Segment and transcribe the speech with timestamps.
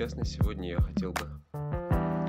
[0.00, 1.28] честно, сегодня я хотел бы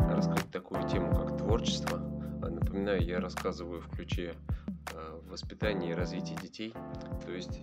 [0.10, 2.00] раскрыть такую тему, как творчество.
[2.44, 4.36] А, напоминаю, я рассказываю в ключе
[4.94, 6.74] э, воспитания и развития детей.
[7.26, 7.62] То есть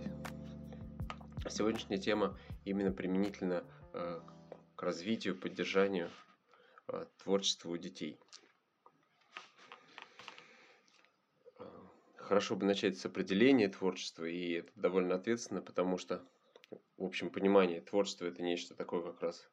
[1.47, 2.35] сегодняшняя тема
[2.65, 3.63] именно применительно
[3.93, 4.19] э,
[4.75, 6.09] к развитию, поддержанию
[7.23, 8.19] творчества у детей.
[12.15, 16.27] Хорошо бы начать с определения творчества, и это довольно ответственно, потому что
[16.97, 19.47] в общем понимании творчество это нечто такое как раз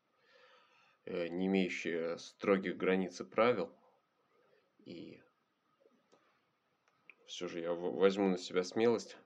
[1.06, 3.70] не имеющее строгих границ и правил.
[4.84, 5.23] И
[7.27, 9.16] все же я возьму на себя смелость,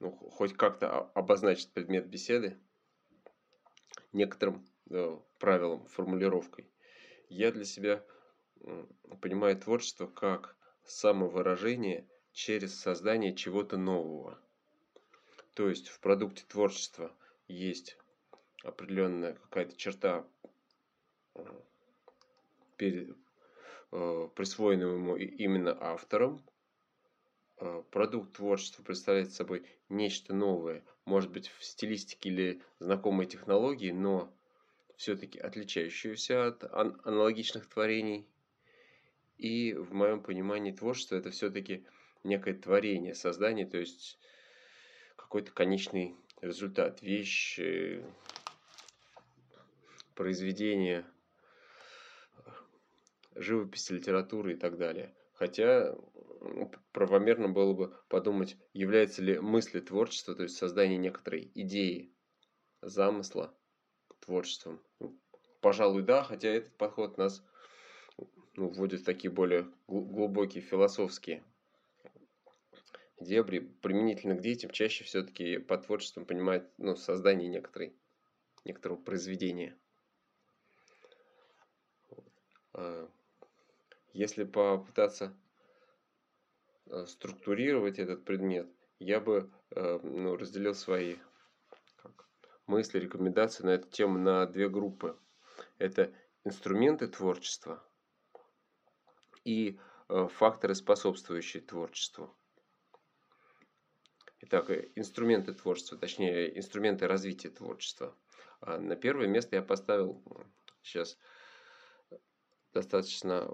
[0.00, 2.58] ну, хоть как-то обозначить предмет беседы
[4.12, 6.70] некоторым э, правилам, формулировкой.
[7.28, 8.04] Я для себя
[9.20, 14.40] понимаю творчество как самовыражение через создание чего-то нового–
[15.58, 17.12] то есть в продукте творчества
[17.48, 17.98] есть
[18.62, 20.26] определенная какая-то черта,
[21.34, 21.44] э,
[22.76, 23.16] перед,
[23.92, 26.42] э, присвоенная ему именно автором.
[27.58, 34.32] Э, продукт творчества представляет собой нечто новое, может быть в стилистике или знакомой технологии, но
[34.96, 38.26] все-таки отличающуюся от аналогичных творений.
[39.36, 41.84] И в моем понимании творчество это все-таки
[42.24, 44.18] некое творение, создание, то есть
[45.16, 47.60] какой-то конечный результат, вещь,
[50.18, 51.06] произведение,
[53.36, 55.14] живопись, литература и так далее.
[55.34, 55.94] Хотя
[56.40, 62.12] ну, правомерно было бы подумать, является ли мысль творчества, то есть создание некоторой идеи,
[62.82, 63.56] замысла
[64.18, 64.82] творчеством.
[64.98, 65.16] Ну,
[65.60, 67.40] пожалуй, да, хотя этот подход нас
[68.56, 71.44] ну, вводит в такие более глубокие философские
[73.20, 77.94] дебри применительно к детям чаще все-таки под творчеством понимают ну, создание некоторой,
[78.64, 79.78] некоторого произведения.
[82.78, 83.08] А,
[84.12, 85.36] если попытаться
[86.86, 88.68] а, структурировать этот предмет,
[89.00, 91.16] я бы а, ну, разделил свои
[92.66, 95.18] мысли, рекомендации на эту тему на две группы.
[95.78, 96.12] Это
[96.44, 97.82] инструменты творчества
[99.44, 99.78] и
[100.08, 102.34] факторы, способствующие творчеству.
[104.40, 108.14] Итак, э, инструменты творчества, точнее, инструменты развития творчества.
[108.60, 110.22] А, на первое место я поставил
[110.82, 111.18] сейчас
[112.78, 113.50] достаточно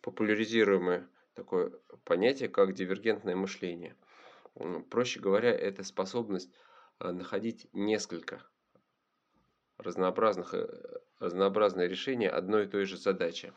[0.00, 1.72] популяризируемое такое
[2.04, 3.94] понятие, как дивергентное мышление.
[4.90, 6.50] Проще говоря, это способность
[6.98, 8.42] а, находить несколько
[9.76, 10.66] разнообразных, э,
[11.20, 13.52] разнообразные решения одной и той же задачи.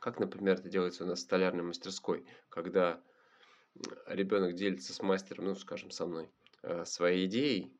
[0.00, 3.00] Как, например, это делается у нас в столярной мастерской, когда
[4.06, 6.30] ребенок делится с мастером, ну, скажем, со мной,
[6.62, 7.78] э, своей идеей,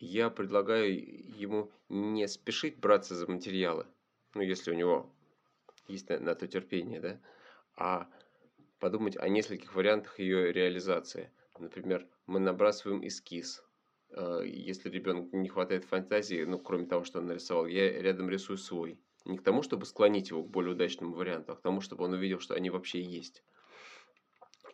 [0.00, 0.92] я предлагаю
[1.38, 3.86] ему не спешить браться за материалы,
[4.34, 5.14] ну, если у него
[5.88, 7.20] есть на, на то терпение, да,
[7.76, 8.08] а
[8.78, 11.30] подумать о нескольких вариантах ее реализации.
[11.58, 13.62] Например, мы набрасываем эскиз.
[14.10, 18.56] Э, если ребенку не хватает фантазии, ну, кроме того, что он нарисовал, я рядом рисую
[18.56, 18.98] свой.
[19.26, 22.14] Не к тому, чтобы склонить его к более удачному варианту, а к тому, чтобы он
[22.14, 23.44] увидел, что они вообще есть.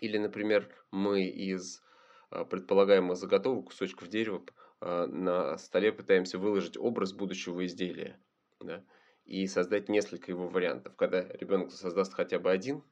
[0.01, 1.83] Или, например, мы из
[2.31, 4.45] а, предполагаемых заготовок кусочков дерева
[4.81, 8.21] на столе пытаемся выложить образ будущего изделия.
[8.61, 8.85] Да?
[9.25, 10.95] И создать несколько его вариантов.
[10.97, 12.83] Когда ребенок создаст хотя бы один,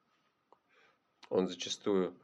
[1.28, 2.18] он зачастую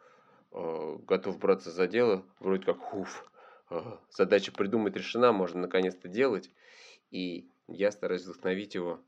[0.52, 3.30] э, готов браться за дело, вроде как хуф,
[3.70, 6.50] э, задача придумать решена, можно наконец-то делать.
[7.10, 9.00] И я стараюсь вдохновить его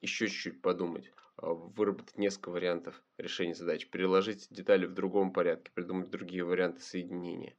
[0.00, 6.10] еще чуть-чуть подумать, а, выработать несколько вариантов решения задач, переложить детали в другом порядке, придумать
[6.10, 7.56] другие варианты соединения.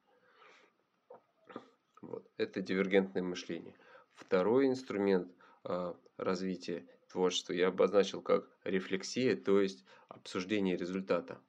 [2.02, 2.30] Вот.
[2.38, 3.76] Это дивергентное мышление.
[4.14, 5.32] Второй инструмент
[5.64, 11.40] э, развития творчества я обозначил как рефлексия, то есть обсуждение результата.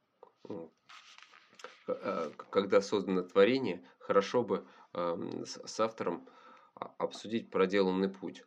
[1.87, 6.28] А, когда создано творение, хорошо бы э, с, с автором
[6.75, 8.44] обсудить проделанный путь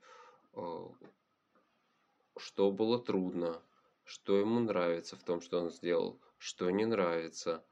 [2.38, 3.62] что было трудно,
[4.04, 7.66] что ему нравится в том, что он сделал, что не нравится,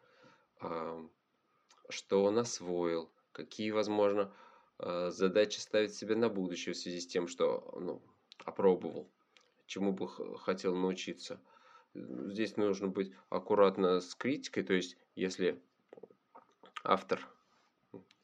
[1.89, 4.33] что он освоил, какие, возможно,
[4.79, 8.01] а, задачи ставить себе на будущее в связи с тем, что ну,
[8.45, 9.09] опробовал,
[9.65, 10.07] чему бы
[10.37, 11.41] хотел научиться.
[11.93, 15.61] Здесь нужно быть аккуратно с критикой, то есть если
[16.83, 17.27] автор,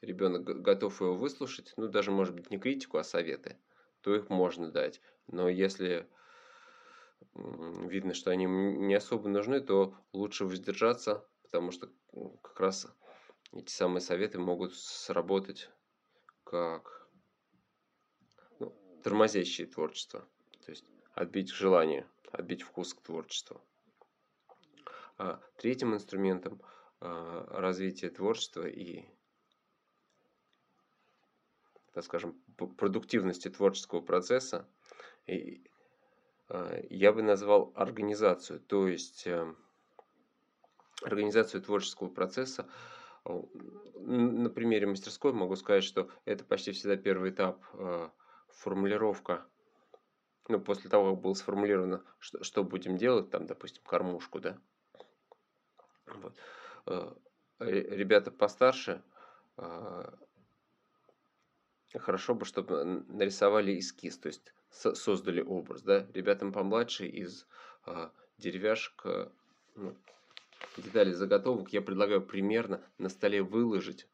[0.00, 3.56] ребенок готов его выслушать, ну даже может быть не критику, а советы,
[4.00, 5.00] то их можно дать.
[5.28, 6.08] Но если
[7.34, 11.88] видно, что они не особо нужны, то лучше воздержаться, потому что
[12.42, 12.88] как раз
[13.52, 15.70] эти самые советы могут сработать
[16.44, 17.08] как
[18.58, 20.28] ну, тормозящее творчество.
[20.64, 23.60] То есть отбить желание, отбить вкус к творчеству.
[25.18, 26.62] А третьим инструментом
[27.00, 29.04] а, развития творчества и,
[31.92, 34.68] так скажем, продуктивности творческого процесса
[35.26, 35.62] и,
[36.48, 39.54] а, я бы назвал организацию, то есть э,
[41.02, 42.68] организацию творческого процесса
[43.24, 48.08] на примере мастерской могу сказать, что это почти всегда первый этап э,
[48.48, 49.46] формулировка.
[50.48, 54.58] Ну, после того, как было сформулировано, что, что будем делать, там, допустим, кормушку, да.
[56.06, 56.36] Вот.
[56.86, 57.14] Э,
[57.58, 59.02] ребята постарше,
[59.58, 60.10] э,
[61.98, 66.06] хорошо бы, чтобы нарисовали эскиз, то есть создали образ, да.
[66.14, 67.46] Ребятам помладше из
[68.38, 69.04] деревяшек,
[69.74, 69.96] ну,
[70.76, 74.08] детали заготовок я предлагаю примерно на столе выложить,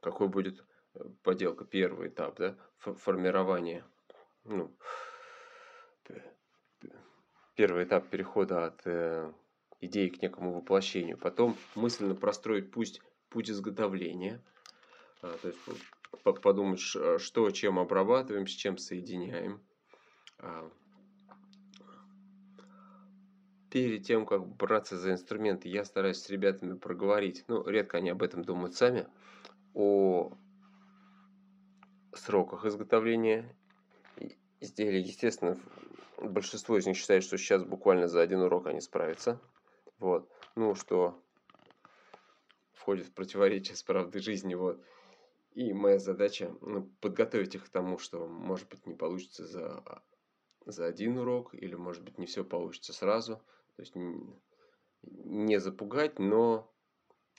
[0.00, 0.64] какой будет
[0.94, 3.84] э, поделка, первый этап, да, формирования,
[4.44, 4.74] ну,
[7.54, 9.32] первый этап перехода от э,
[9.80, 11.18] идеи к некому воплощению.
[11.18, 14.42] Потом мысленно простроить пусть путь изготовления,
[15.22, 15.60] а, то есть
[16.42, 19.60] подумать, что чем обрабатываем, с чем соединяем.
[20.38, 20.70] А,
[23.72, 28.22] перед тем, как браться за инструменты, я стараюсь с ребятами проговорить, ну, редко они об
[28.22, 29.08] этом думают сами,
[29.72, 30.30] о
[32.14, 33.56] сроках изготовления
[34.60, 35.00] изделий.
[35.00, 35.58] Естественно,
[36.18, 39.40] большинство из них считает, что сейчас буквально за один урок они справятся.
[39.98, 40.30] Вот.
[40.54, 41.18] Ну, что
[42.74, 44.54] входит в противоречие с правдой жизни.
[44.54, 44.84] Вот.
[45.54, 49.82] И моя задача ну, подготовить их к тому, что, может быть, не получится за,
[50.66, 53.42] за один урок, или, может быть, не все получится сразу.
[53.76, 53.94] То есть
[55.02, 56.70] не запугать, но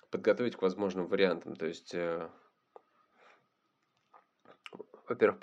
[0.09, 1.55] подготовить к возможным вариантам.
[1.55, 2.29] То есть, э,
[5.07, 5.39] во-первых,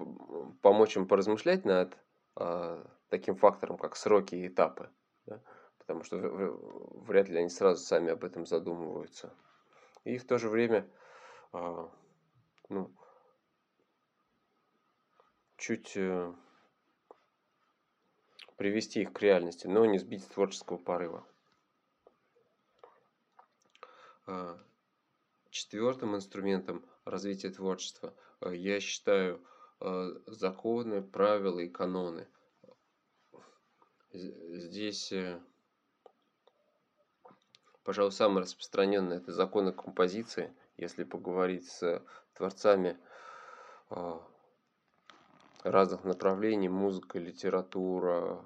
[0.62, 1.96] помочь им поразмышлять над
[2.36, 4.90] э, таким фактором, как сроки и этапы.
[5.26, 5.42] Да?
[5.78, 9.34] Потому что вряд ли они сразу сами об этом задумываются.
[10.04, 10.88] И в то же время
[11.52, 11.88] э,
[12.68, 12.94] ну,
[15.56, 15.96] чуть...
[15.96, 16.32] Э,
[18.60, 21.26] привести их к реальности, но не сбить с творческого порыва.
[24.26, 24.58] А,
[25.48, 29.42] четвертым инструментом развития творчества а, я считаю
[29.80, 32.28] а, законы, правила и каноны.
[34.12, 35.40] Здесь, э,
[37.82, 40.54] пожалуй, самое распространенное это законы композиции.
[40.76, 42.04] Если поговорить с
[42.34, 42.98] творцами
[45.62, 48.44] разных направлений, музыка, литература,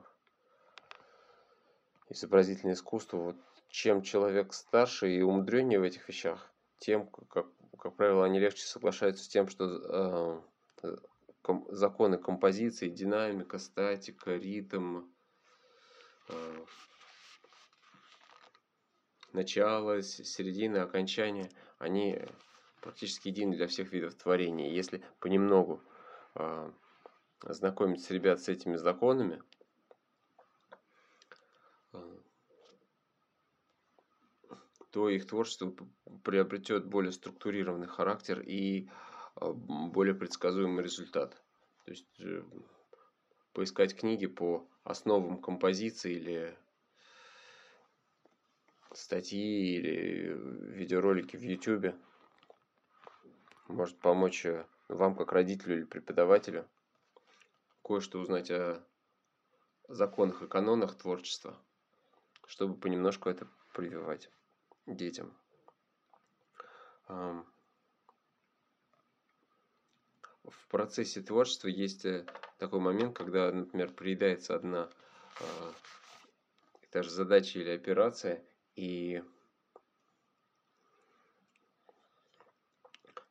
[2.09, 3.17] изобразительное искусство.
[3.19, 3.37] Вот
[3.69, 7.47] чем человек старше и умудреннее в этих вещах, тем, как,
[7.79, 10.43] как правило, они легче соглашаются с тем, что
[10.83, 10.97] э,
[11.43, 15.06] ком, законы композиции, динамика, статика, ритм,
[16.29, 16.65] э,
[19.33, 22.21] начало, середина, окончание, они
[22.81, 24.71] практически едины для всех видов творения.
[24.71, 25.83] Если понемногу
[26.37, 26.71] э,
[27.43, 29.43] знакомиться ребят с этими законами,
[34.94, 35.74] то их творчество
[36.22, 38.89] приобретет более структурированный характер и
[39.34, 41.43] э, более предсказуемый результат.
[41.84, 42.44] То есть э,
[43.53, 46.58] поискать книги по основам композиции или
[48.93, 50.32] статьи или
[50.77, 51.96] видеоролики в YouTube
[53.67, 54.46] может помочь
[54.86, 56.69] вам как родителю или преподавателю
[57.82, 58.81] кое-что узнать о
[59.89, 61.58] законах и канонах творчества,
[62.46, 64.31] чтобы понемножку это прививать
[64.86, 65.36] детям.
[70.44, 72.26] В процессе творчества есть э,
[72.58, 74.91] такой момент, когда, например, приедается одна
[75.41, 75.72] а,
[76.91, 78.44] та же задача или операция,
[78.76, 79.22] и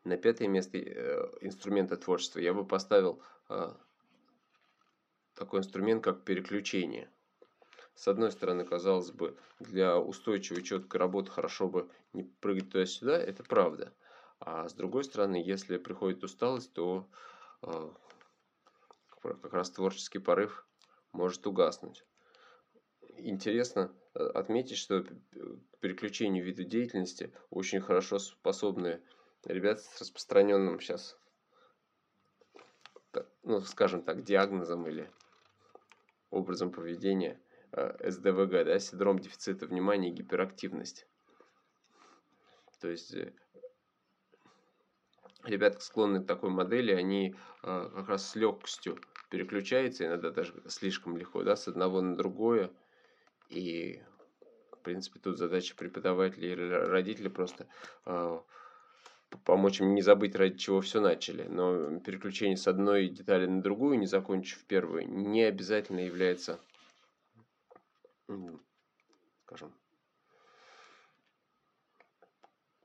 [0.03, 3.79] на пятое место э, инструмента творчества я бы поставил а,
[5.35, 7.09] такой инструмент, как переключение.
[7.95, 13.43] С одной стороны, казалось бы, для устойчивой четкой работы хорошо бы не прыгать туда-сюда, это
[13.43, 13.93] правда.
[14.39, 17.07] А с другой стороны, если приходит усталость, то
[17.61, 17.89] э,
[19.21, 20.65] как раз творческий порыв
[21.13, 22.03] может угаснуть.
[23.17, 25.05] Интересно э, отметить, что
[25.79, 29.01] переключению вида деятельности очень хорошо способны
[29.45, 31.17] ребята с распространенным сейчас,
[33.43, 35.09] ну, скажем так, диагнозом или
[36.31, 37.39] образом поведения
[37.75, 41.07] СДВГ, да, синдром дефицита внимания и гиперактивность.
[42.79, 43.33] То есть э,
[45.43, 48.99] ребята склонны к такой модели, они э, как раз с легкостью
[49.29, 52.71] переключаются, иногда даже слишком легко, да, с одного на другое.
[53.49, 54.01] И,
[54.71, 57.67] в принципе, тут задача преподавателей и родителей просто
[58.05, 58.39] э,
[59.45, 61.43] помочь им не забыть, ради чего все начали.
[61.43, 66.59] Но переключение с одной детали на другую, не закончив первую, не обязательно является,
[69.45, 69.73] скажем,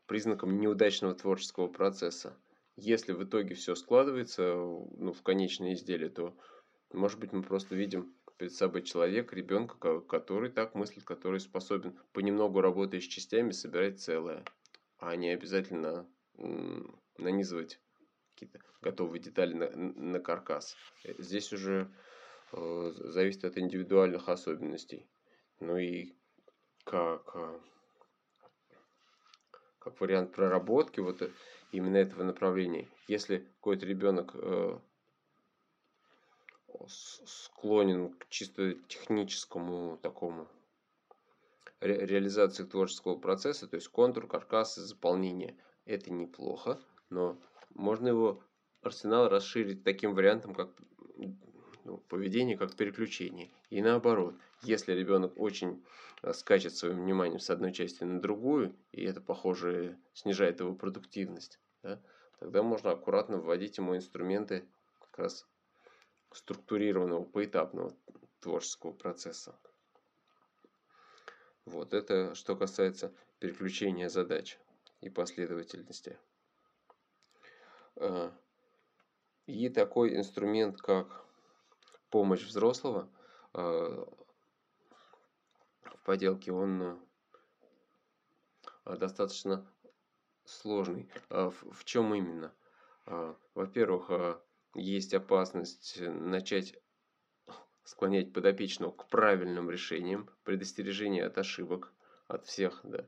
[0.06, 2.36] признаком неудачного творческого процесса.
[2.76, 6.36] Если в итоге все складывается ну, в конечное изделие, то,
[6.92, 12.60] может быть, мы просто видим перед собой человека, ребенка, который так мыслит, который способен понемногу
[12.60, 14.44] работая с частями собирать целое,
[14.98, 16.08] а не обязательно
[17.18, 17.80] нанизывать
[18.30, 20.76] какие-то готовые детали на, на каркас.
[21.18, 21.92] Здесь уже
[22.52, 25.08] э, зависит от индивидуальных особенностей.
[25.60, 26.14] Ну и
[26.84, 27.58] как, э,
[29.78, 31.30] как вариант проработки вот э,
[31.72, 32.88] именно этого направления.
[33.08, 34.78] Если какой-то ребенок э,
[36.86, 40.48] склонен к чисто техническому такому
[41.80, 47.40] ре реализации творческого процесса, то есть контур, каркас и заполнение– это неплохо, но
[47.74, 48.42] можно его
[48.82, 50.70] арсенал расширить таким вариантом, как
[51.88, 53.50] ну, поведение, как переключение.
[53.70, 55.82] И наоборот, если ребенок очень
[56.22, 61.58] э, скачет своим вниманием с одной части на другую, и это, похоже, снижает его продуктивность,
[61.82, 61.98] да,
[62.40, 64.68] тогда можно аккуратно вводить ему инструменты
[65.00, 65.46] как раз
[66.30, 67.96] структурированного, поэтапного
[68.40, 69.58] творческого процесса.
[71.64, 74.58] Вот это что касается переключения задач
[75.00, 76.18] и последовательности.
[77.96, 78.30] А,
[79.46, 81.24] и такой инструмент, как
[82.10, 83.08] помощь взрослого
[83.52, 84.06] а,
[85.84, 87.00] в поделке, он
[88.84, 89.66] а, достаточно
[90.44, 91.10] сложный.
[91.28, 92.54] В чем именно?
[93.54, 94.40] Во-первых,
[94.74, 96.78] есть опасность начать
[97.84, 101.92] склонять подопечного к правильным решениям, предостережение от ошибок,
[102.26, 103.06] от всех да,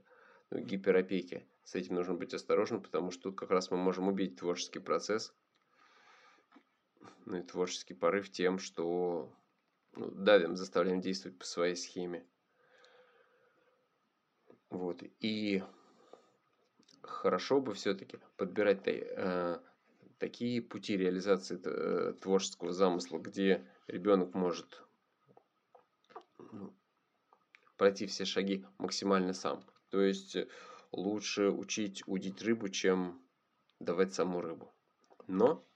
[0.50, 4.80] гиперопеки с этим нужно быть осторожным, потому что тут как раз мы можем убить творческий
[4.80, 5.32] процесс,
[7.26, 9.32] ну и творческий порыв тем, что
[9.92, 12.26] ну, давим, заставляем действовать по своей схеме.
[14.70, 15.02] Вот.
[15.20, 15.62] И
[17.02, 19.60] хорошо бы все-таки подбирать э,
[20.18, 24.82] такие пути реализации э, творческого замысла, где ребенок может
[26.38, 26.74] ну,
[27.76, 29.64] пройти все шаги максимально сам.
[29.90, 30.36] То есть
[30.92, 33.20] лучше учить удить рыбу, чем
[33.80, 34.72] давать саму рыбу.
[35.26, 35.66] Но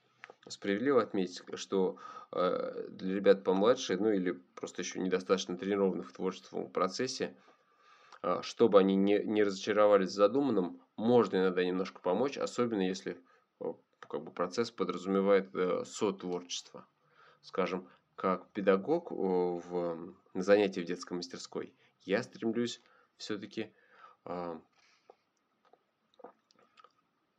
[0.47, 1.97] справедливо отметить, что
[2.31, 7.35] э, для ребят помладше, ну или просто еще недостаточно тренированных в творческом процессе,
[8.21, 13.17] э, чтобы они не, не разочаровались в задуманном, можно иногда немножко помочь, особенно если
[13.59, 15.49] э, как бы, процесс подразумевает
[15.87, 16.85] сотворчество.
[17.41, 21.73] Скажем, как педагог в, на занятии в детской мастерской,
[22.03, 22.81] я стремлюсь
[23.17, 23.71] все-таки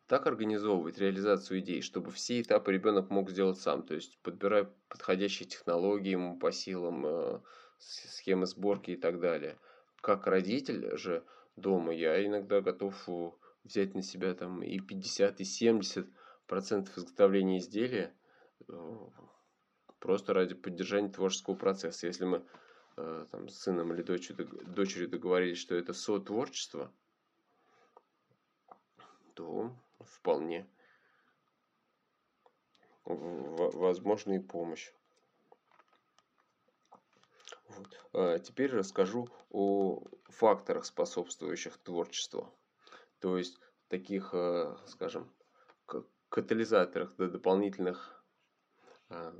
[0.06, 5.48] так организовывать реализацию идей, чтобы все этапы ребенок мог сделать сам, то есть подбирая подходящие
[5.48, 7.40] технологии ему по силам, э,
[7.78, 9.58] схемы сборки и так далее.
[10.00, 11.24] Как родитель же
[11.56, 13.30] дома я иногда готов э,
[13.64, 16.06] взять на себя там и 50, и 70
[16.46, 18.14] процентов изготовления изделия
[18.68, 18.96] э,
[19.98, 22.06] просто ради поддержания творческого процесса.
[22.06, 22.44] Если мы
[22.94, 26.90] там, с сыном или дочерью, договорились, что это сотворчество,
[29.34, 30.68] то вполне
[33.04, 34.92] возможна и помощь.
[37.68, 38.06] Вот.
[38.12, 42.52] А теперь расскажу о факторах, способствующих творчеству.
[43.20, 43.58] То есть
[43.88, 45.32] таких, э, скажем,
[46.28, 48.22] катализаторах, да, дополнительных
[49.08, 49.34] а,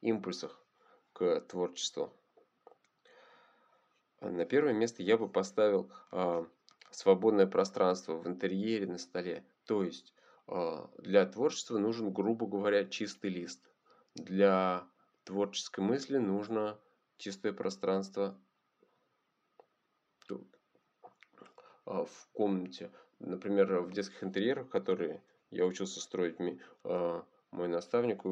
[0.00, 0.64] импульсах
[1.12, 2.12] к творчеству.
[4.20, 6.46] На первое место я бы поставил а,
[6.94, 9.44] свободное пространство в интерьере, на столе.
[9.66, 10.14] То есть
[10.46, 13.60] а, для творчества нужен, грубо говоря, чистый лист.
[14.14, 14.86] Для
[15.24, 16.78] творческой мысли нужно
[17.16, 18.38] чистое пространство
[21.84, 22.90] а, в комнате.
[23.18, 26.36] Например, в детских интерьерах, которые я учился строить,
[26.84, 28.22] а, мой наставник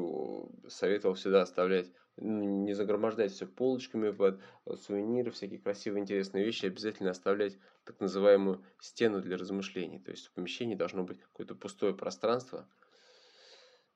[0.67, 7.11] советовал всегда оставлять не загромождать все полочками под э, сувениры, всякие красивые, интересные вещи, обязательно
[7.11, 9.99] оставлять так называемую стену для размышлений.
[9.99, 12.67] То есть в помещении должно быть какое-то пустое пространство,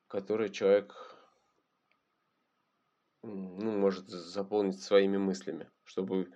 [0.07, 0.95] которое человек
[3.21, 6.31] ну, может заполнить своими мыслями, чтобы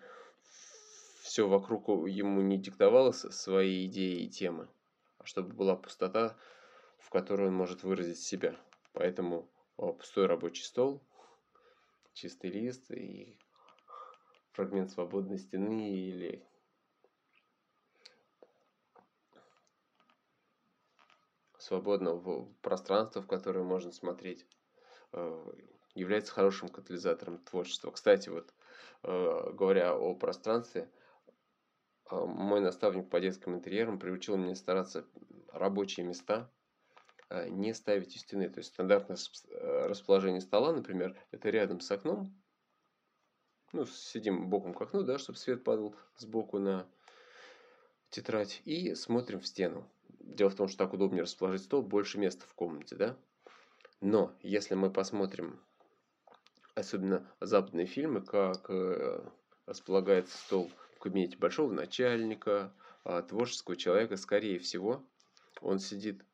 [1.22, 4.67] все вокруг ему не диктовало свои идеи и темы,
[5.19, 6.36] а чтобы была пустота,
[6.98, 8.55] в которой он может выразить себя.
[8.93, 11.01] Поэтому пустой рабочий стол,
[12.13, 13.38] чистый лист и
[14.51, 16.46] фрагмент свободной стены или
[21.58, 24.46] свободного пространства, в которое можно смотреть,
[25.13, 25.46] э,
[25.93, 27.91] является хорошим катализатором творчества.
[27.91, 28.53] Кстати, вот
[29.03, 30.89] э, говоря о пространстве,
[32.10, 35.05] э, мой наставник по детским интерьерам приучил меня стараться
[35.51, 36.51] рабочие места
[37.48, 38.50] не ставить у стены.
[38.50, 39.17] То есть стандартное
[39.88, 42.36] расположение стола, например, это рядом с окном.
[43.71, 46.88] Ну, сидим боком к окну, да, чтобы свет падал сбоку на
[48.09, 48.62] тетрадь.
[48.65, 49.88] И смотрим в стену.
[50.07, 53.17] Дело в том, что так удобнее расположить стол, больше места в комнате, да?
[54.01, 55.59] Но если мы посмотрим,
[56.74, 59.24] особенно западные фильмы, как э,
[59.65, 62.74] располагается стол в кабинете большого начальника,
[63.05, 65.03] э, творческого человека, скорее всего,
[65.62, 66.25] он сидит, э,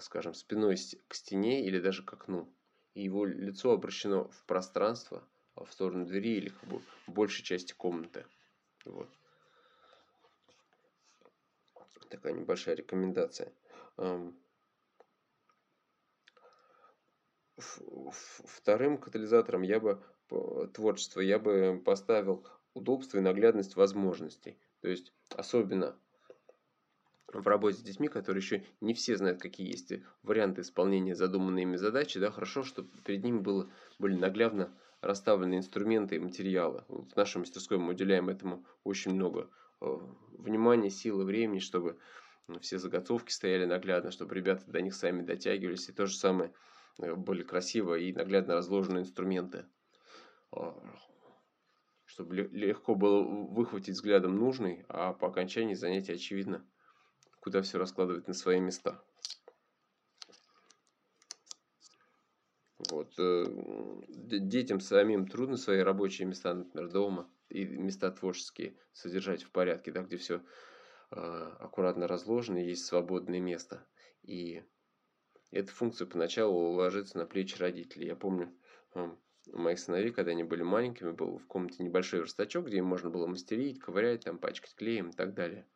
[0.00, 0.76] скажем, спиной
[1.08, 2.48] к стене или даже к окну,
[2.94, 5.22] и его лицо обращено в пространство,
[5.54, 8.24] в сторону двери или как бы большей части комнаты.
[8.84, 9.08] Вот
[12.08, 13.52] такая небольшая рекомендация.
[17.56, 20.02] Вторым катализатором я бы
[20.74, 24.56] творчество я бы поставил удобство и наглядность возможностей.
[24.80, 25.98] То есть особенно
[27.32, 29.92] в работе с детьми, которые еще не все знают, какие есть
[30.22, 36.16] варианты исполнения задуманной ими задачи, да, хорошо, чтобы перед ними было, были наглядно расставлены инструменты
[36.16, 36.84] и материалы.
[36.88, 39.48] В нашей мастерской мы уделяем этому очень много
[39.80, 39.98] Э,
[40.32, 41.98] внимания, силы, времени, чтобы
[42.60, 45.88] все заготовки стояли наглядно, чтобы ребята до них сами дотягивались.
[45.88, 46.52] И то же самое
[46.98, 49.66] э, были красиво и наглядно разложены инструменты.
[52.06, 56.66] Чтобы легко было выхватить взглядом нужный, а по окончании занятия очевидно,
[57.48, 59.02] куда все раскладывать на свои места.
[62.90, 63.14] Вот.
[63.18, 63.46] Э,
[64.06, 70.02] детям самим трудно свои рабочие места, например, дома и места творческие содержать в порядке, да,
[70.02, 70.42] где все
[71.10, 73.82] а, аккуратно разложено, есть свободное место.
[74.22, 74.62] И
[75.50, 78.08] эта функция поначалу ложится на плечи родителей.
[78.08, 78.54] Я помню,
[78.94, 83.08] у моих сыновей, когда они были маленькими, был в комнате небольшой верстачок, где им можно
[83.08, 85.66] было мастерить, ковырять, там, пачкать клеем и так далее.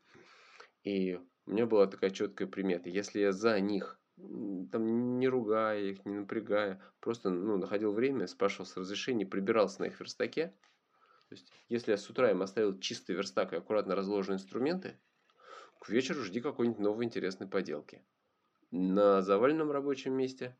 [0.85, 2.88] И у меня была такая четкая примета.
[2.88, 3.98] Если я за них
[4.70, 9.87] там не ругая их, не напрягая, просто ну, находил время, спрашивал с разрешения, прибирался на
[9.87, 10.55] их верстаке.
[11.28, 14.98] То есть, если я с утра им оставил чистый верстак и аккуратно разложенные инструменты,
[15.81, 18.05] к вечеру жди какой-нибудь новой интересной поделки.
[18.70, 20.57] На заваленном рабочем месте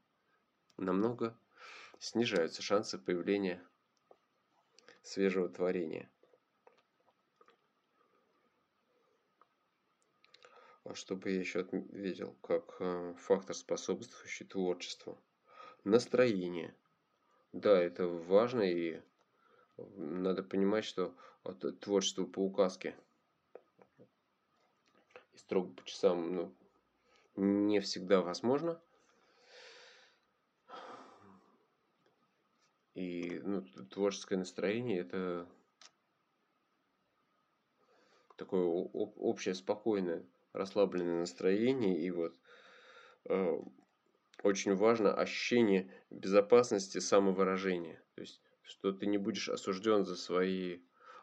[0.79, 1.39] намного
[1.99, 3.63] снижаются шансы появления
[5.03, 6.11] свежего творения.
[10.85, 15.17] А что бы я еще отметил как э, фактор, способствующий творчеству?
[15.85, 16.75] Настроение.
[17.53, 19.01] Да, это важно, и
[19.77, 21.15] надо понимать, что
[21.45, 22.97] вот, творчество по указке
[25.33, 26.55] и строго по часам ну,
[27.37, 28.81] не всегда возможно.
[32.95, 35.49] И ну, творческое настроение это
[38.37, 42.35] такое общее спокойное расслабленное настроение и вот
[43.29, 43.61] э,
[44.43, 48.03] очень важно ощущение безопасности самовыражения.
[48.15, 50.81] То есть, что ты не будешь осужден за свои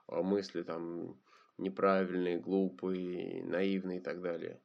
[0.07, 1.19] э, мысли там
[1.57, 4.61] неправильные, глупые, наивные и так далее.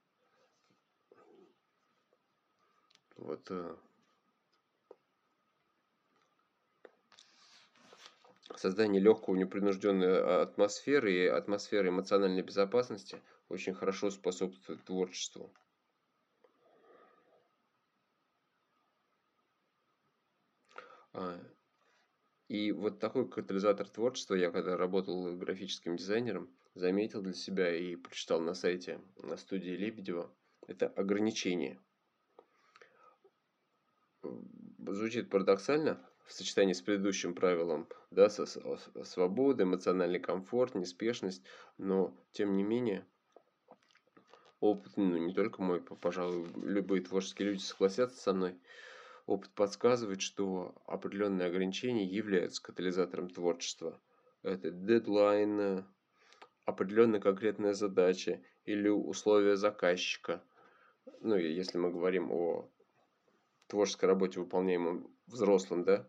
[3.17, 3.47] Вот.
[3.51, 3.77] Э,
[8.57, 15.53] создание легкого, непринужденной атмосферы и атмосферы эмоциональной безопасности– очень хорошо способствует творчеству.
[21.13, 21.41] А,
[22.49, 28.41] и вот такой катализатор творчества я когда работал графическим дизайнером, заметил для себя и прочитал
[28.41, 30.35] на сайте на студии Лебедева.
[30.67, 31.81] Это ограничение.
[34.23, 38.47] Звучит парадоксально в сочетании с предыдущим правилом, да, со,
[39.05, 41.45] свобода, эмоциональный комфорт, неспешность,
[41.77, 43.07] но тем не менее
[44.65, 48.59] опыт, ну не только мой, пожалуй, любые творческие люди согласятся со мной,
[49.27, 54.01] опыт подсказывает, что определенные ограничения являются катализатором творчества.
[54.43, 55.85] Это дедлайн,
[56.65, 60.43] определенная конкретная задача или условия заказчика.
[61.21, 62.71] Ну, если мы говорим о
[63.67, 66.09] творческой работе, выполняемом взрослым, да,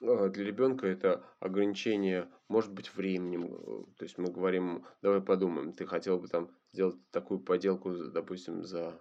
[0.00, 3.54] для ребенка это ограничение может быть временем.
[3.54, 8.64] Э, то есть мы говорим, давай подумаем, ты хотел бы там сделать такую поделку, допустим,
[8.64, 8.98] за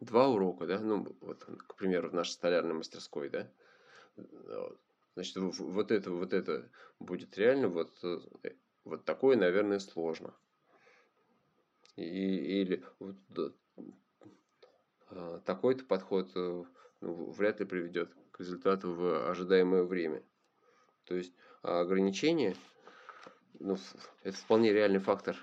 [0.00, 3.50] два урока, да, ну, вот, к примеру, в нашей столярной мастерской, да,
[5.14, 8.18] значит, вот это, вот это будет реально, вот, э,
[8.84, 10.34] вот такое, наверное, сложно.
[11.96, 13.16] И, или вот,
[15.44, 16.64] такой-то подход э,
[17.00, 20.22] вряд ли приведет к результату в ожидаемое время.
[21.04, 21.32] То есть
[21.62, 22.56] а ограничение,
[23.58, 23.76] ну,
[24.22, 25.36] это вполне реальный фактор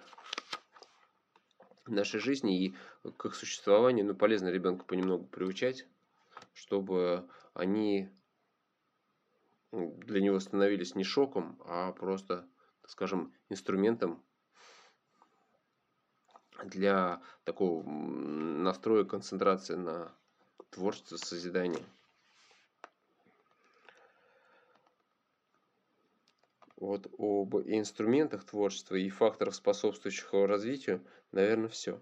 [1.86, 2.76] нашей жизни и
[3.18, 5.88] к их существованию ну, полезно ребенка понемногу приучать,
[6.54, 8.10] чтобы они
[9.72, 12.48] для него становились не шоком, а просто,
[12.86, 14.24] скажем, инструментом
[16.64, 20.16] для такого настроя концентрации на
[20.70, 21.84] творчество, созидание.
[26.78, 32.00] Вот об инструментах творчества и факторах, способствующих его развитию, наверное, все.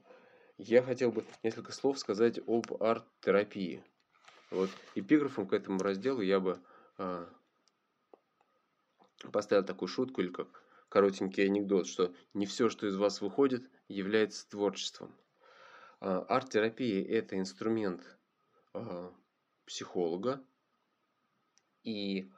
[0.57, 3.83] Я хотел бы несколько слов сказать об арт-терапии.
[4.51, 6.59] Вот эпиграфом к этому разделу я бы
[6.97, 7.27] а,
[9.31, 14.47] поставил такую шутку или как коротенький анекдот, что не все, что из вас выходит, является
[14.49, 15.13] творчеством.
[15.99, 18.14] А, арт-терапия– это инструмент
[19.65, 20.43] психолога,
[21.83, 22.29] и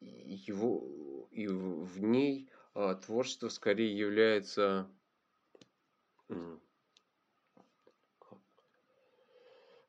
[0.00, 4.90] его и в ней а, творчество скорее является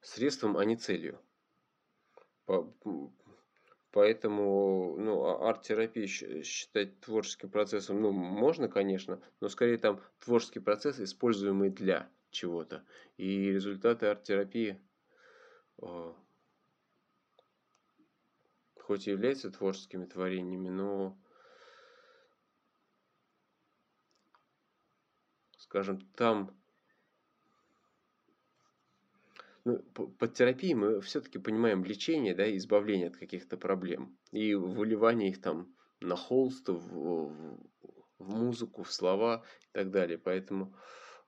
[0.02, 1.20] средством, а не целью.
[3.92, 11.00] Поэтому ну, а, арт-терапию считать творческим процессом, ну, можно, конечно, но скорее там творческий процесс,
[11.00, 12.84] используемый для чего-то.
[13.18, 14.93] И результаты арт-терапии э,
[18.84, 21.18] хоть и являются творческими творениями, но,
[25.58, 26.56] скажем, там
[29.66, 35.42] ну, под терапией мы все-таки понимаем лечение, да, избавление от каких-то проблем и выливание их
[35.42, 37.60] там на холст, в, в,
[38.20, 40.18] в музыку, в слова и так далее.
[40.18, 40.76] Поэтому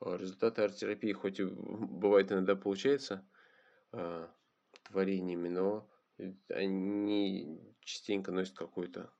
[0.01, 3.25] э, результаты арт-терапии хоть и бывает иногда получается
[3.93, 4.27] э,
[4.83, 5.89] творениями, но
[6.49, 9.11] они частенько носят какую-то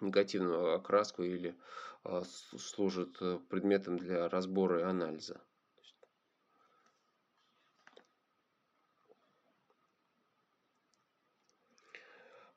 [0.00, 1.56] негативную окраску или
[2.04, 2.22] э,
[2.58, 5.40] служат предметом для разбора и анализа.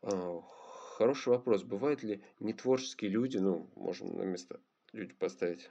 [0.04, 0.42] А,
[0.98, 1.64] хороший вопрос.
[1.64, 4.60] Бывают ли нетворческие люди, ну, можно на место
[4.94, 5.70] люди поставить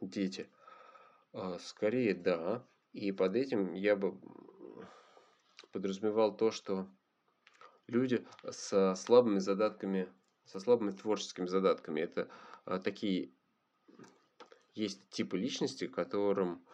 [0.00, 0.48] дети?
[1.32, 2.66] А, скорее, да.
[2.92, 4.18] И под этим я бы
[5.72, 6.88] подразумевал то, что
[7.86, 10.12] люди со слабыми задатками,
[10.44, 12.28] со слабыми творческими задатками, это
[12.64, 13.30] а, такие
[14.74, 16.64] есть типы личности, которым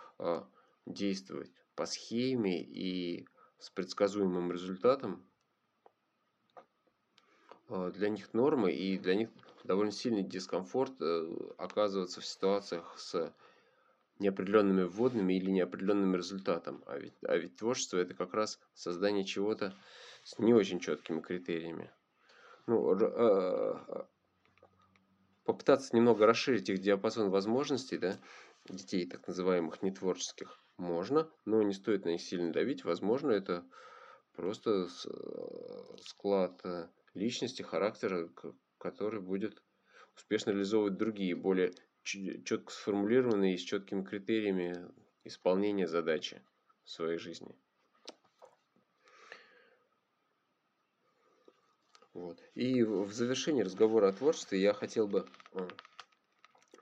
[0.86, 3.26] действовать по схеме и
[3.58, 5.24] с предсказуемым результатом
[7.68, 9.30] а, для них нормы и для них
[9.64, 13.34] довольно сильный дискомфорт э, оказываться в ситуациях с
[14.18, 16.82] неопределенными вводными или неопределенным результатом.
[16.86, 19.74] А ведь, а ведь творчество это как раз создание чего-то
[20.22, 21.90] с не очень четкими критериями.
[22.66, 24.06] Ну, э,
[25.44, 28.18] попытаться немного расширить их диапазон возможностей, да,
[28.68, 32.84] детей так называемых нетворческих, можно, но не стоит на них сильно давить.
[32.84, 33.66] Возможно, это
[34.32, 36.62] просто э, склад
[37.14, 38.30] личности, характера,
[38.78, 39.62] который будет
[40.16, 41.72] успешно реализовывать другие, более
[42.04, 44.88] четко сформулированные и с четкими критериями
[45.24, 46.42] исполнения задачи
[46.84, 47.56] в своей жизни.
[52.12, 52.40] Вот.
[52.54, 55.26] И в завершении разговора о творчестве я хотел бы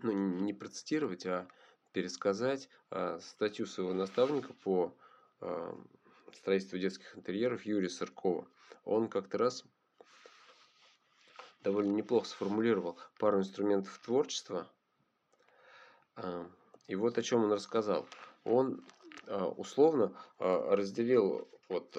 [0.03, 1.49] ну, не процитировать, а
[1.93, 4.95] пересказать а, статью своего наставника по
[5.41, 5.75] а,
[6.35, 8.47] строительству детских интерьеров Юрия Сыркова.
[8.85, 9.65] Он как-то раз
[11.63, 14.71] довольно неплохо сформулировал пару инструментов творчества.
[16.89, 18.07] И вот о чем он рассказал.
[18.45, 18.85] Он
[19.27, 21.97] а, условно а, разделил вот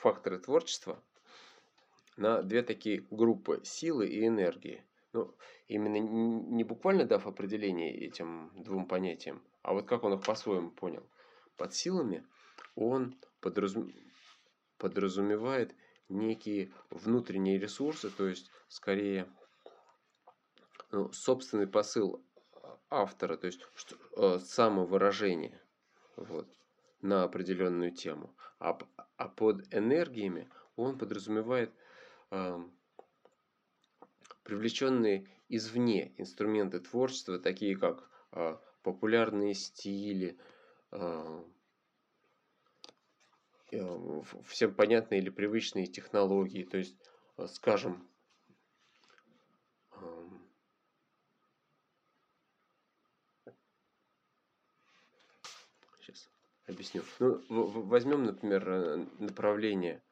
[0.00, 1.00] факторы творчества
[2.16, 4.84] на две такие группы– силы и энергии.
[5.12, 5.34] Ну,
[5.68, 11.04] именно не буквально дав определение этим двум понятиям, а вот как он их по-своему понял.
[11.56, 12.26] Под силами
[12.74, 13.92] он подразум...
[14.78, 15.74] подразумевает
[16.08, 19.28] некие внутренние ресурсы, то есть скорее
[20.90, 22.24] ну, собственный посыл
[22.90, 25.60] автора, то есть что, э, самовыражение
[26.16, 26.48] вот,
[27.00, 28.34] на определенную тему.
[28.58, 28.78] А,
[29.16, 31.72] а под энергиями он подразумевает
[32.30, 32.58] э,
[34.42, 40.36] привлеченные извне инструменты творчества, такие как э, популярные стили,
[40.90, 41.44] э,
[43.72, 46.96] э, всем понятные или привычные технологии, то есть,
[47.36, 48.09] э, скажем,
[56.14, 56.30] сейчас
[56.66, 57.02] объясню.
[57.18, 60.02] Ну, возьмем, например, э, направление,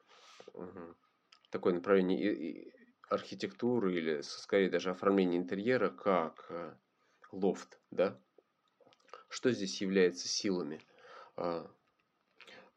[1.51, 2.71] такое направление
[3.09, 6.75] архитектуры или, скорее, даже оформления интерьера, как э,
[7.31, 8.19] лофт, да?
[9.29, 10.81] Что здесь является силами?
[11.35, 11.69] А,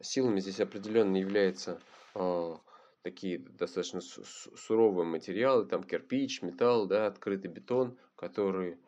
[0.00, 1.80] силами здесь определенно являются
[2.14, 2.61] а,
[3.02, 8.78] такие достаточно суровые материалы, там кирпич, металл, да, открытый бетон, которые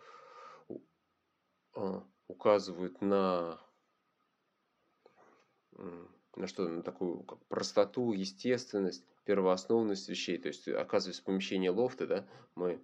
[1.74, 3.60] а, указывают на
[6.36, 6.68] на что?
[6.68, 10.38] На такую как простоту, естественность, первоосновность вещей.
[10.38, 12.80] То есть, оказываясь в помещении лофта, да, мы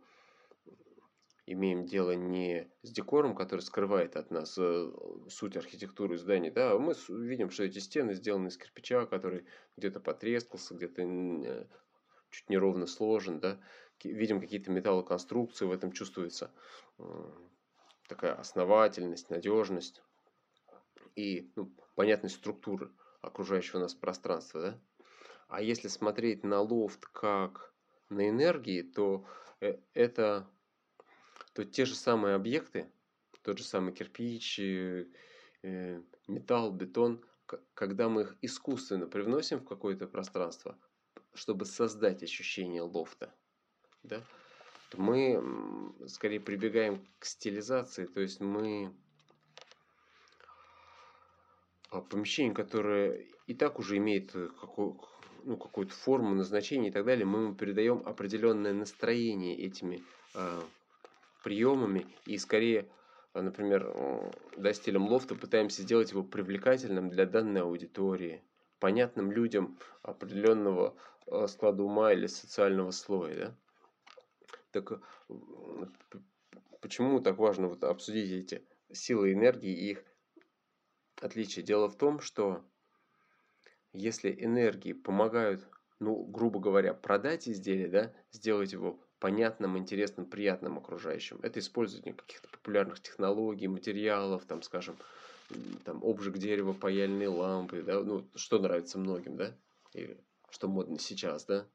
[1.46, 4.92] имеем дело не с декором, который скрывает от нас э,
[5.28, 9.98] суть архитектуры зданий, да, а мы видим, что эти стены сделаны из кирпича, который где-то
[9.98, 11.66] потрескался, где-то э,
[12.30, 13.58] чуть неровно сложен, да,
[14.04, 16.52] видим какие-то металлоконструкции, в этом чувствуется
[18.08, 20.02] такая основательность, надежность
[21.20, 24.80] и ну, понятность структуры окружающего нас пространства, да.
[25.48, 27.74] А если смотреть на лофт как
[28.08, 29.26] на энергии, то
[29.60, 30.48] э, это
[31.54, 32.90] то те же самые объекты,
[33.42, 35.06] тот же самый кирпич, э,
[35.62, 37.24] э, металл, бетон,
[37.74, 40.78] когда мы их искусственно привносим в какое-то пространство,
[41.34, 43.34] чтобы создать ощущение лофта,
[44.04, 44.22] да,
[44.90, 48.94] то мы скорее прибегаем к стилизации, то есть мы
[51.90, 55.00] помещение, которое и так уже имеет какую,
[55.44, 60.02] ну, какую-то форму, назначение и так далее, мы ему передаем определенное настроение этими
[60.34, 60.60] э,
[61.42, 62.88] приемами и скорее,
[63.32, 68.42] а, например, да, стилем лофта пытаемся сделать его привлекательным для данной аудитории,
[68.78, 70.94] понятным людям определенного
[71.26, 73.34] а, склада ума или социального слоя.
[73.34, 73.56] Да?
[74.72, 75.00] Так
[76.80, 80.04] почему так важно вот обсудить эти силы энергии и их
[81.24, 81.62] отличия?
[81.62, 82.64] Дело в том, что
[83.92, 85.66] если энергии помогают,
[85.98, 91.38] ну, грубо говоря, продать изделие, да, сделать его понятным, интересным, приятным окружающим.
[91.42, 94.96] Это использование каких-то популярных технологий, материалов, там, скажем,
[95.84, 99.54] там, обжиг дерева, паяльные лампы, да, ну, что нравится многим, да,
[99.92, 100.18] или
[100.50, 101.66] что модно сейчас, да,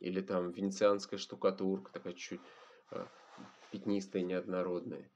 [0.00, 2.40] или там венецианская штукатурка, такая чуть-чуть
[2.90, 3.06] а,
[3.70, 5.10] пятнистая, неоднородная.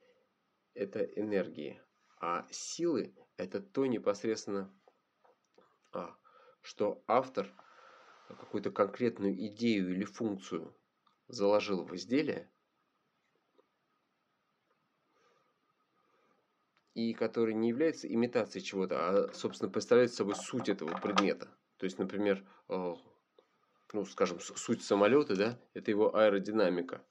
[0.75, 1.81] Это энергии.
[2.23, 4.73] А силы– это то непосредственно,
[5.93, 6.17] а,
[6.61, 7.53] что автор
[8.29, 10.73] какую-то конкретную идею или функцию
[11.27, 12.49] заложил в изделие,
[16.95, 21.49] и который не является имитацией чего-то, а, собственно, представляет собой суть этого предмета.
[21.79, 22.95] То есть, например, э,
[23.93, 27.05] ну, скажем, суть самолета, да, это его аэродинамика.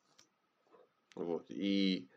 [1.15, 1.51] Вот.
[1.51, 2.09] И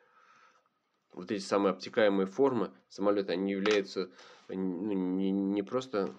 [1.14, 4.10] вот эти самые обтекаемые формы самолета, они являются
[4.48, 6.14] ну, не, не просто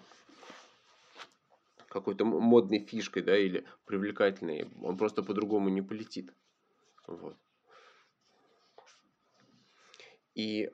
[1.89, 4.69] какой-то модной фишкой, да, или привлекательной.
[4.81, 6.34] Он просто по-другому не полетит.
[7.08, 7.38] Вот.
[10.34, 10.69] И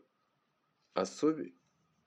[0.94, 1.40] особ...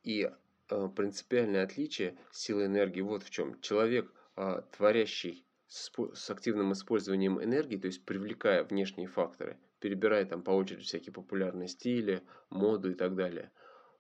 [0.03, 0.31] и
[0.68, 3.61] э, принципиальное отличие силы энергии вот в чем.
[3.61, 10.42] Человек, э, творящий с, с активным использованием энергии, то есть привлекая внешние факторы, перебирая там
[10.42, 13.53] по очереди всякие популярные стили, моду и так далее,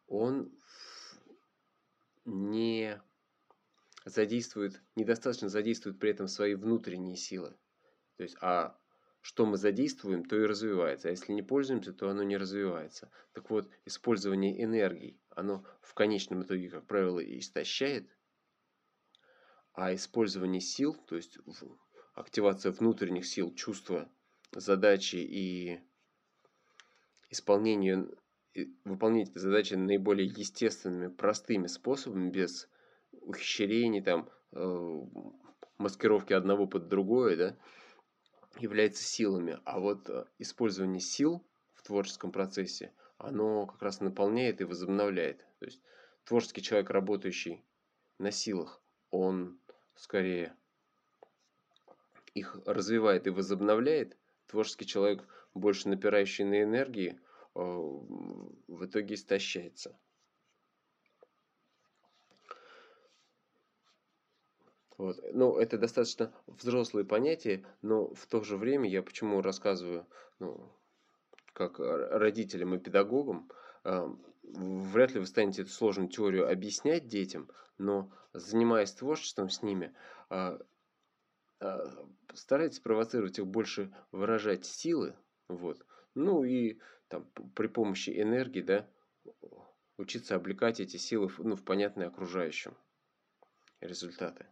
[0.06, 0.50] он
[2.24, 2.98] не
[4.06, 7.54] задействует, недостаточно задействует при этом свои внутренние силы.
[8.16, 8.80] То есть, а
[9.20, 11.08] что мы задействуем, то и развивается.
[11.08, 13.10] А если не пользуемся, то оно не развивается.
[13.34, 18.08] Так вот, использование энергии, оно в конечном итоге, как правило, истощает,
[19.74, 21.36] а использование сил, то есть
[22.14, 24.10] активация внутренних сил, чувства,
[24.54, 25.80] задачи и
[27.30, 28.08] исполнение,
[28.84, 32.68] выполнение этой задачи наиболее естественными, простыми способами, без
[33.12, 35.00] ухищрений, там, э,
[35.78, 37.56] маскировки одного под другое, да,
[38.58, 39.58] является силами.
[39.64, 45.38] А вот э, использование сил в творческом процессе, оно как раз наполняет и возобновляет.
[45.58, 45.80] То есть
[46.24, 47.64] творческий человек, работающий
[48.18, 49.58] на силах, он
[49.94, 50.56] скорее
[52.34, 54.16] их развивает и возобновляет.
[54.54, 57.18] Творческий человек, больше напирающий на энергии,
[57.56, 59.98] э, в итоге истощается.
[64.96, 65.18] Вот.
[65.32, 70.06] Ну, это достаточно взрослые понятия, но в то же время я почему рассказываю,
[70.38, 70.72] ну,
[71.52, 73.50] как родителям и педагогам,
[73.82, 79.92] а, вряд ли вы станете эту сложную теорию объяснять детям, но занимаясь творчеством с ними,
[80.30, 80.60] а,
[82.34, 85.16] старайтесь провоцировать их больше выражать силы,
[85.48, 87.24] вот, ну и там
[87.54, 88.88] при помощи энергии, да,
[89.96, 92.76] учиться облекать эти силы ну, в понятные окружающим
[93.80, 94.46] результаты.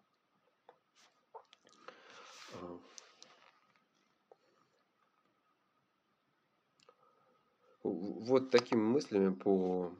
[7.82, 9.92] Вот такими мыслями по,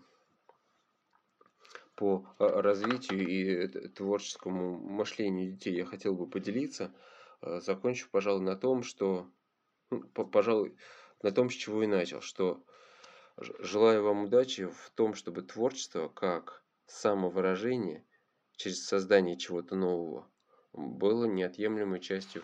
[2.02, 6.92] по а, развитию и творческому мышлению детей я хотел бы поделиться.
[7.40, 9.30] А, закончу, пожалуй, на том, что,
[9.90, 10.76] ну, пожалуй,
[11.22, 12.64] на том, с чего и начал, что
[13.38, 18.04] желаю вам удачи в том, чтобы творчество как самовыражение
[18.56, 20.28] через создание чего-то нового
[20.72, 22.42] было неотъемлемой частью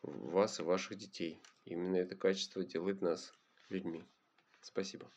[0.00, 1.38] вас и ваших детей.
[1.66, 3.34] Именно это качество делает нас
[3.68, 4.06] людьми.
[4.62, 5.10] Спасибо.